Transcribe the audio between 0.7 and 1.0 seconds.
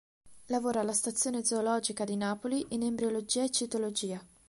alla